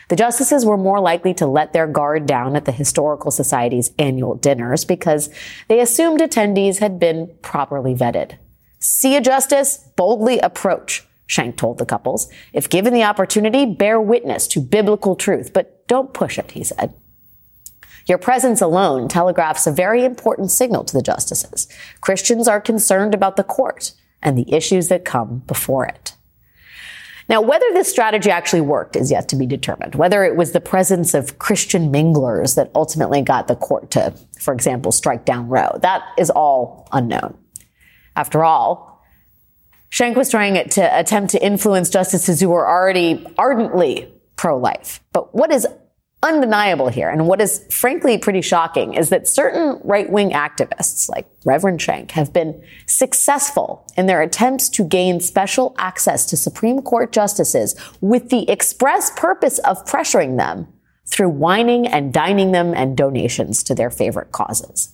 [0.10, 4.36] the justices were more likely to let their guard down at the Historical Society's annual
[4.36, 5.30] dinners because
[5.68, 8.38] they assumed attendees had been properly vetted.
[8.80, 12.28] See a justice, boldly approach, Schenck told the couples.
[12.54, 16.96] If given the opportunity, bear witness to biblical truth, but don't push it, he said.
[18.08, 21.68] Your presence alone telegraphs a very important signal to the justices.
[22.02, 23.94] Christians are concerned about the court
[24.24, 26.16] and the issues that come before it.
[27.30, 29.94] Now, whether this strategy actually worked is yet to be determined.
[29.94, 34.52] Whether it was the presence of Christian minglers that ultimately got the court to, for
[34.52, 37.38] example, strike down Roe, that is all unknown.
[38.16, 39.06] After all,
[39.90, 45.04] Schenck was trying to attempt to influence justices who were already ardently pro-life.
[45.14, 45.68] But what is
[46.22, 51.28] undeniable here, and what is frankly pretty shocking, is that certain right wing activists, like
[51.46, 57.12] Reverend Schenck, have been successful in their attempts to gain special access to Supreme Court
[57.12, 60.68] justices with the express purpose of pressuring them
[61.08, 64.94] through whining and dining them and donations to their favorite causes.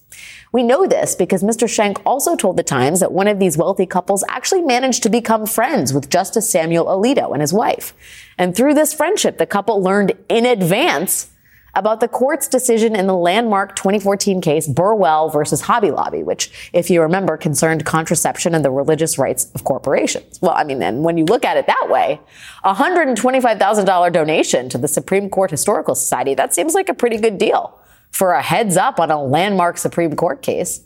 [0.55, 1.67] We know this because Mr.
[1.67, 5.45] Schenck also told the Times that one of these wealthy couples actually managed to become
[5.45, 7.93] friends with Justice Samuel Alito and his wife.
[8.37, 11.29] And through this friendship, the couple learned in advance
[11.73, 16.89] about the court's decision in the landmark 2014 case Burwell versus Hobby Lobby, which, if
[16.89, 20.39] you remember, concerned contraception and the religious rights of corporations.
[20.41, 22.21] Well, I mean, and when you look at it that way,
[22.63, 27.37] a $125,000 donation to the Supreme Court Historical Society, that seems like a pretty good
[27.37, 27.77] deal
[28.15, 30.79] for a heads up on a landmark Supreme Court case.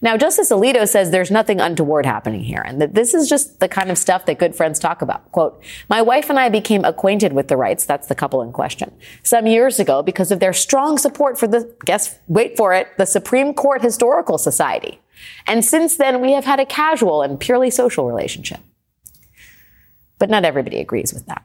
[0.00, 3.68] Now, Justice Alito says there's nothing untoward happening here and that this is just the
[3.68, 5.30] kind of stuff that good friends talk about.
[5.32, 7.84] Quote, my wife and I became acquainted with the Wrights.
[7.84, 8.90] That's the couple in question,
[9.22, 13.04] some years ago because of their strong support for the, guess, wait for it, the
[13.06, 15.00] Supreme Court Historical Society.
[15.46, 18.60] And since then, we have had a casual and purely social relationship.
[20.18, 21.44] But not everybody agrees with that.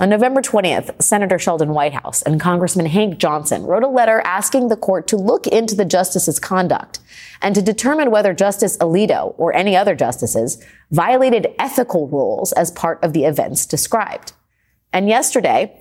[0.00, 4.76] On November 20th, Senator Sheldon Whitehouse and Congressman Hank Johnson wrote a letter asking the
[4.76, 6.98] court to look into the justice's conduct
[7.40, 12.98] and to determine whether Justice Alito or any other justices violated ethical rules as part
[13.04, 14.32] of the events described.
[14.92, 15.80] And yesterday,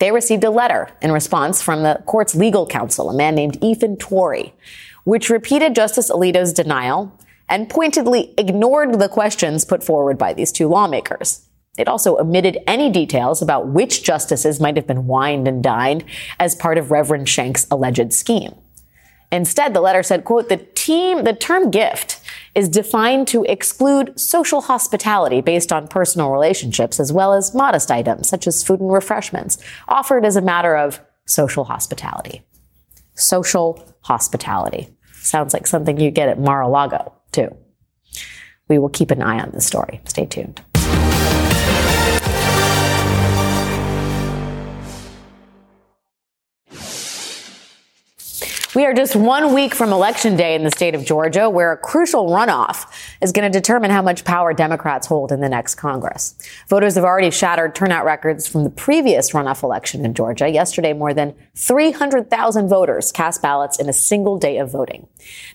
[0.00, 3.96] they received a letter in response from the court's legal counsel, a man named Ethan
[3.96, 4.54] Torrey,
[5.04, 7.16] which repeated Justice Alito's denial
[7.48, 11.43] and pointedly ignored the questions put forward by these two lawmakers.
[11.76, 16.04] It also omitted any details about which justices might have been wined and dined
[16.38, 18.54] as part of Reverend Schenck's alleged scheme.
[19.32, 22.20] Instead, the letter said, quote, the team, the term gift
[22.54, 28.28] is defined to exclude social hospitality based on personal relationships as well as modest items
[28.28, 29.58] such as food and refreshments
[29.88, 32.42] offered as a matter of social hospitality.
[33.14, 34.88] Social hospitality.
[35.14, 37.56] Sounds like something you get at Mar-a-Lago, too.
[38.68, 40.00] We will keep an eye on this story.
[40.04, 40.62] Stay tuned.
[48.74, 51.76] We are just one week from election day in the state of Georgia, where a
[51.76, 52.86] crucial runoff
[53.20, 56.34] is going to determine how much power Democrats hold in the next Congress.
[56.68, 60.48] Voters have already shattered turnout records from the previous runoff election in Georgia.
[60.48, 65.06] Yesterday, more than 300,000 voters cast ballots in a single day of voting.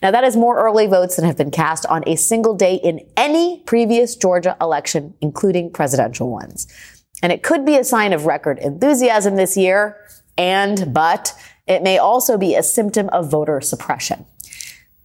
[0.02, 3.06] Now, that is more early votes than have been cast on a single day in
[3.18, 6.68] any previous Georgia election, including presidential ones.
[7.22, 9.98] And it could be a sign of record enthusiasm this year.
[10.38, 11.34] And, but,
[11.70, 14.26] it may also be a symptom of voter suppression.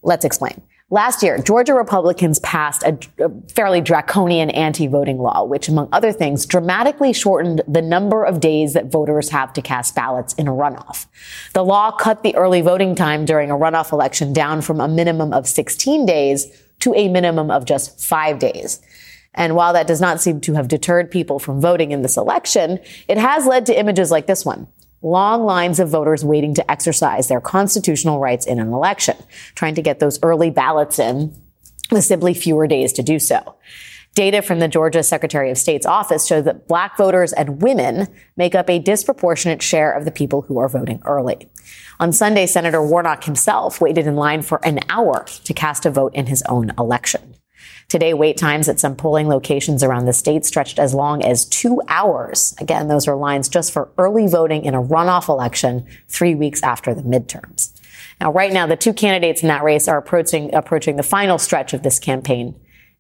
[0.03, 0.63] Let's explain.
[0.91, 2.99] Last year, Georgia Republicans passed a,
[3.53, 8.93] fairly draconian anti-voting law, which, among other things, dramatically shortened the number of days that
[8.93, 11.07] voters have to cast ballots in a runoff.
[11.53, 15.33] The law cut the early voting time during a runoff election down from a minimum
[15.33, 16.47] of 16 days
[16.81, 18.81] to a minimum of just five days.
[19.35, 22.79] And while that does not seem to have deterred people from voting in this election,
[23.09, 24.69] it has led to images like this one
[25.05, 29.17] long lines of voters waiting to exercise their constitutional rights in an election,
[29.55, 31.35] trying to get those early ballots in
[31.91, 33.55] with simply fewer days to do so.
[34.15, 38.55] Data from the Georgia Secretary of State's office show that black voters and women make
[38.55, 41.49] up a disproportionate share of the people who are voting early.
[41.99, 46.15] On Sunday, Senator Warnock himself waited in line for an hour to cast a vote
[46.15, 47.35] in his own election.
[47.89, 51.81] Today, wait times at some polling locations around the state stretched as long as two
[51.89, 52.55] hours.
[52.59, 56.95] Again, those are lines just for early voting in a runoff election three weeks after
[56.95, 57.71] the midterms.
[58.21, 61.75] Now, right now, the two candidates in that race are approaching, approaching the final stretch
[61.75, 62.55] of this campaign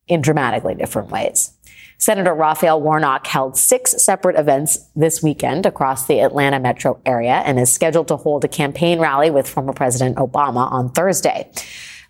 [0.07, 1.53] in dramatically different ways.
[1.99, 7.59] Senator Raphael Warnock held six separate events this weekend across the Atlanta metro area and
[7.59, 11.51] is scheduled to hold a campaign rally with former President Obama on Thursday.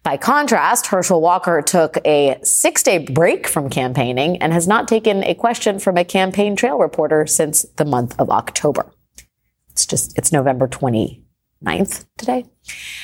[0.05, 5.25] By contrast, Herschel Walker took a six day break from campaigning and has not taken
[5.25, 8.93] a question from a campaign trail reporter since the month of October.
[9.71, 12.45] It's just, it's November 29th today.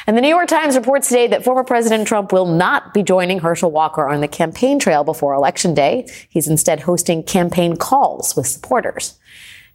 [0.07, 3.39] And the New York Times reports today that former President Trump will not be joining
[3.39, 6.07] Herschel Walker on the campaign trail before Election Day.
[6.29, 9.19] He's instead hosting campaign calls with supporters.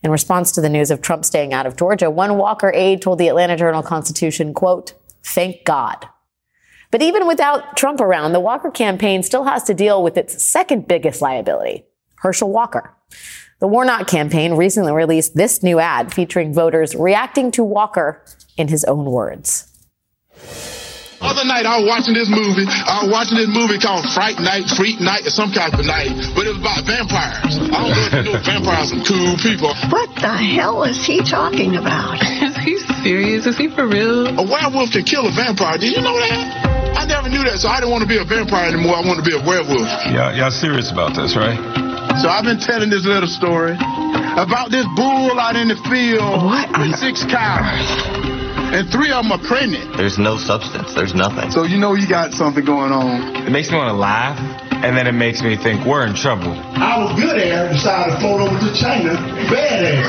[0.03, 3.17] In response to the news of Trump staying out of Georgia, one Walker aide told
[3.17, 6.07] the Atlanta Journal Constitution, quote, thank God
[6.91, 10.87] but even without Trump around, the Walker campaign still has to deal with its second
[10.87, 11.85] biggest liability,
[12.17, 12.95] Herschel Walker.
[13.59, 18.21] The Warnock campaign recently released this new ad featuring voters reacting to Walker
[18.57, 19.71] in his own words.
[21.25, 22.67] Other night, I was watching this movie.
[22.67, 26.11] I was watching this movie called Fright Night, Freak Night, or some kind of night,
[26.35, 27.55] but it was about vampires.
[27.55, 29.71] I don't know if you know vampires are cool people.
[29.89, 32.21] What the hell is he talking about?
[32.45, 33.47] Is he serious?
[33.47, 34.27] Is he for real?
[34.37, 35.77] A werewolf can kill a vampire.
[35.79, 36.74] Did you know that?
[36.95, 38.95] I never knew that, so I didn't want to be a vampire anymore.
[38.95, 39.87] I want to be a werewolf.
[40.07, 41.59] Yeah, y'all serious about this, right?
[42.23, 43.75] So I've been telling this little story
[44.39, 46.71] about this bull out in the field what?
[46.79, 47.87] with six cows.
[48.75, 49.95] And three of them are pregnant.
[49.95, 50.93] There's no substance.
[50.95, 51.51] There's nothing.
[51.51, 53.47] So you know you got something going on.
[53.47, 54.35] It makes me want to laugh,
[54.83, 56.51] and then it makes me think we're in trouble.
[56.75, 59.13] Our good air decided to float over to China,
[59.49, 60.03] bad air.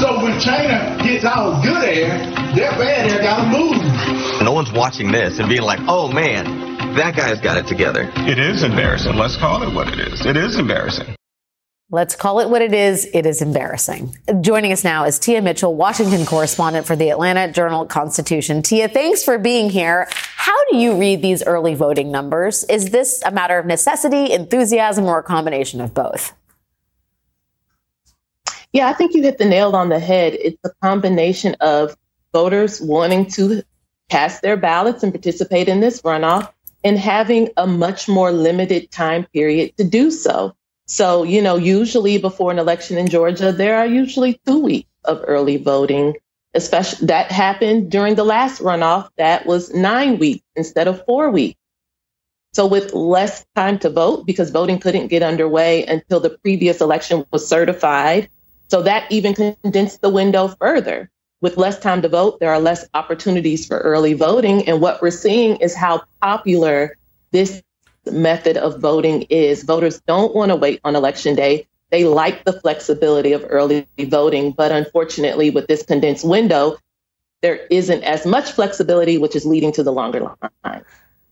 [0.00, 2.18] So when China gets our good air,
[2.54, 4.42] their bad air got to move.
[4.42, 8.10] No one's watching this and being like, oh man, that guy's got it together.
[8.28, 9.14] It is embarrassing.
[9.16, 10.26] Let's call it what it is.
[10.26, 11.14] It is embarrassing.
[11.94, 13.06] Let's call it what it is.
[13.12, 14.16] It is embarrassing.
[14.40, 18.62] Joining us now is Tia Mitchell, Washington correspondent for the Atlanta Journal Constitution.
[18.62, 20.08] Tia, thanks for being here.
[20.10, 22.64] How do you read these early voting numbers?
[22.64, 26.32] Is this a matter of necessity, enthusiasm, or a combination of both?
[28.72, 30.32] Yeah, I think you hit the nail on the head.
[30.40, 31.94] It's a combination of
[32.32, 33.62] voters wanting to
[34.08, 36.50] cast their ballots and participate in this runoff
[36.84, 40.56] and having a much more limited time period to do so.
[40.86, 45.22] So, you know, usually before an election in Georgia, there are usually two weeks of
[45.26, 46.14] early voting.
[46.54, 49.08] Especially that happened during the last runoff.
[49.16, 51.58] That was nine weeks instead of four weeks.
[52.52, 57.24] So, with less time to vote, because voting couldn't get underway until the previous election
[57.30, 58.28] was certified.
[58.68, 61.10] So, that even condensed the window further.
[61.40, 64.68] With less time to vote, there are less opportunities for early voting.
[64.68, 66.98] And what we're seeing is how popular
[67.30, 67.62] this
[68.10, 69.62] method of voting is.
[69.62, 71.66] Voters don't want to wait on election day.
[71.90, 76.78] They like the flexibility of early voting, but unfortunately, with this condensed window,
[77.42, 80.20] there isn't as much flexibility, which is leading to the longer
[80.64, 80.84] line.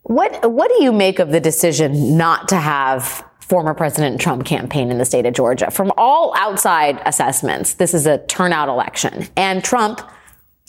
[0.03, 4.91] What What do you make of the decision not to have former President Trump campaign
[4.91, 5.71] in the state of Georgia?
[5.71, 10.03] From all outside assessments, this is a turnout election, and Trump,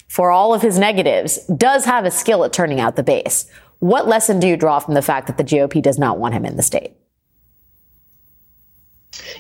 [0.08, 3.50] for all of his negatives, does have a skill at turning out the base.
[3.82, 6.46] What lesson do you draw from the fact that the GOP does not want him
[6.46, 6.94] in the state?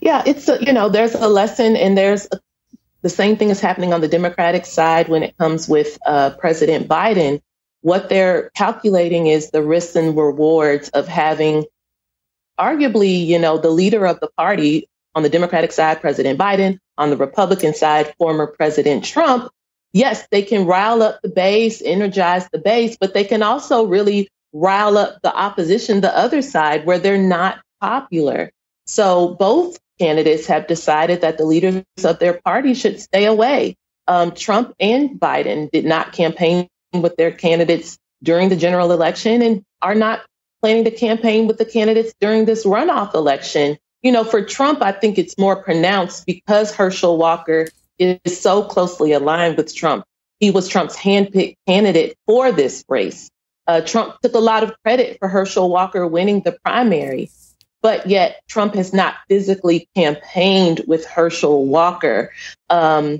[0.02, 2.40] Yeah, it's a, you know there's a lesson, and there's a,
[3.04, 6.88] the same thing is happening on the Democratic side when it comes with uh, President
[6.88, 7.40] Biden.
[7.82, 11.66] What they're calculating is the risks and rewards of having,
[12.60, 17.12] arguably, you know, the leader of the party on the Democratic side, President Biden, on
[17.12, 19.52] the Republican side, former President Trump,
[19.94, 24.30] yes, they can rile up the base, energize the base, but they can also really
[24.54, 28.52] rile up the opposition, the other side, where they're not popular.
[28.86, 33.76] So both candidates have decided that the leaders of their party should stay away.
[34.08, 39.64] Um, Trump and Biden did not campaign with their candidates during the general election and
[39.82, 40.22] are not
[40.62, 43.78] planning to campaign with the candidates during this runoff election.
[44.02, 47.68] You know, for Trump, I think it's more pronounced because Herschel Walker
[48.00, 50.06] is so closely aligned with Trump.
[50.40, 53.30] He was Trump's handpicked candidate for this race.
[53.68, 57.30] Uh, Trump took a lot of credit for Herschel Walker winning the primary,
[57.82, 62.34] but yet Trump has not physically campaigned with Herschel Walker.
[62.70, 63.20] Um,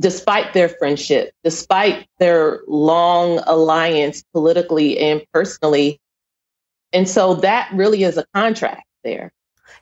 [0.00, 5.98] despite their friendship, despite their long alliance politically and personally.
[6.92, 9.32] And so that really is a contract there.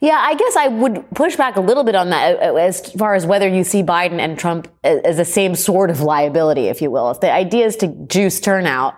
[0.01, 2.93] Yeah, I guess I would push back a little bit on that uh, uh, as
[2.93, 6.81] far as whether you see Biden and Trump as the same sort of liability, if
[6.81, 7.11] you will.
[7.11, 8.95] If the idea is to juice turnout,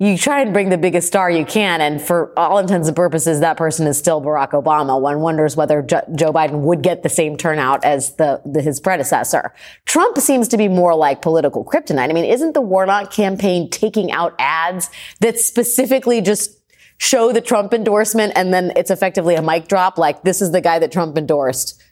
[0.00, 1.82] you try and bring the biggest star you can.
[1.82, 4.98] And for all intents and purposes, that person is still Barack Obama.
[4.98, 9.52] One wonders whether Joe Biden would get the same turnout as the, the, his predecessor.
[9.84, 12.08] Trump seems to be more like political kryptonite.
[12.08, 14.88] I mean, isn't the Warnock campaign taking out ads
[15.20, 16.59] that specifically just
[17.00, 20.60] show the Trump endorsement and then it's effectively a mic drop like this is the
[20.60, 21.82] guy that Trump endorsed.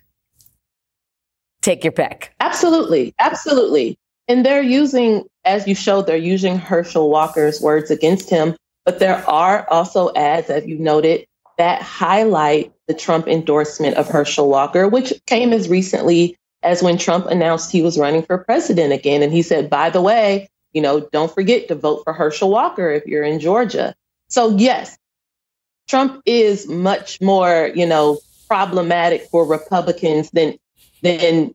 [1.62, 2.32] Take your pick.
[2.40, 3.14] Absolutely.
[3.18, 3.98] Absolutely.
[4.28, 8.54] And they're using, as you showed, they're using Herschel Walker's words against him.
[8.84, 14.48] But there are also ads, as you noted, that highlight the Trump endorsement of Herschel
[14.48, 19.22] Walker, which came as recently as when Trump announced he was running for president again.
[19.22, 22.90] And he said, by the way, you know, don't forget to vote for Herschel Walker
[22.90, 23.94] if you're in Georgia.
[24.29, 24.97] So, yes,
[25.89, 28.18] Trump is much more, you know,
[28.49, 30.59] problematic for Republicans than
[31.03, 31.55] than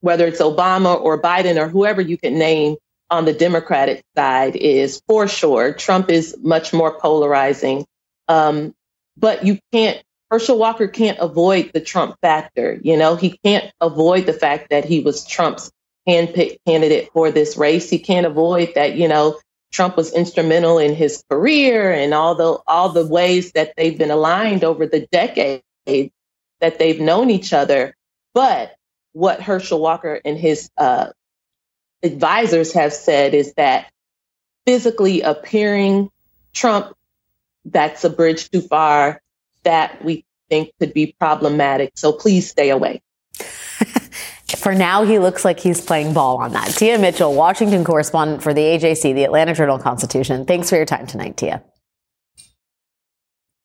[0.00, 2.76] whether it's Obama or Biden or whoever you can name
[3.10, 5.72] on the Democratic side is for sure.
[5.72, 7.84] Trump is much more polarizing.
[8.28, 8.74] Um,
[9.16, 12.78] but you can't, Herschel Walker can't avoid the Trump factor.
[12.82, 15.70] You know, he can't avoid the fact that he was Trump's
[16.08, 17.90] handpicked candidate for this race.
[17.90, 19.38] He can't avoid that, you know,
[19.70, 24.10] Trump was instrumental in his career and all the all the ways that they've been
[24.10, 25.62] aligned over the decades
[26.60, 27.94] that they've known each other.
[28.34, 28.74] But
[29.12, 31.08] what Herschel Walker and his uh,
[32.02, 33.90] advisors have said is that
[34.66, 36.10] physically appearing
[36.52, 36.94] Trump,
[37.64, 39.20] that's a bridge too far.
[39.62, 41.92] That we think could be problematic.
[41.96, 43.02] So please stay away.
[44.56, 46.68] For now, he looks like he's playing ball on that.
[46.68, 50.44] Tia Mitchell, Washington correspondent for the AJC, the Atlanta Journal Constitution.
[50.44, 51.62] Thanks for your time tonight, Tia.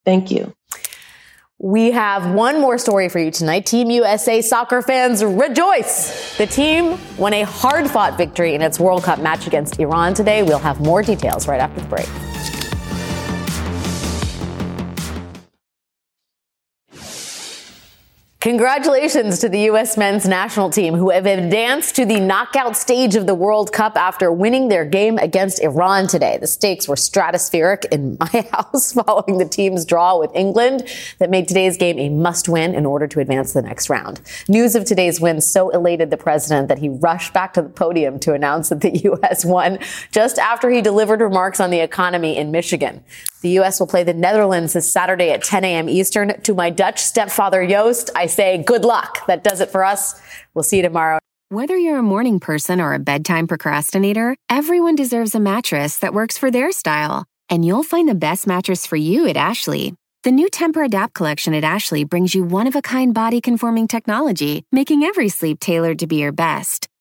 [0.05, 0.53] Thank you.
[1.57, 3.65] We have one more story for you tonight.
[3.65, 6.37] Team USA soccer fans rejoice.
[6.37, 10.43] The team won a hard fought victory in its World Cup match against Iran today.
[10.43, 12.34] We'll have more details right after the break.
[18.45, 19.97] Congratulations to the U.S.
[19.97, 24.31] men's national team who have advanced to the knockout stage of the World Cup after
[24.31, 26.37] winning their game against Iran today.
[26.37, 30.87] The stakes were stratospheric in my house following the team's draw with England
[31.17, 34.21] that made today's game a must win in order to advance the next round.
[34.47, 38.19] News of today's win so elated the president that he rushed back to the podium
[38.19, 39.43] to announce that the U.S.
[39.43, 39.79] won
[40.11, 43.03] just after he delivered remarks on the economy in Michigan.
[43.45, 43.79] The U.S.
[43.79, 45.87] will play the Netherlands this Saturday at 10 a.m.
[45.87, 46.41] Eastern.
[46.41, 49.23] To my Dutch stepfather, Joost, I say good luck.
[49.27, 50.19] That does it for us.
[50.55, 51.19] We'll see you tomorrow.
[51.49, 56.39] Whether you're a morning person or a bedtime procrastinator, everyone deserves a mattress that works
[56.39, 57.25] for their style.
[57.47, 59.93] And you'll find the best mattress for you at Ashley.
[60.23, 64.65] The new Tempur-Adapt collection at Ashley brings you one of a kind body conforming technology,
[64.71, 66.87] making every sleep tailored to be your best.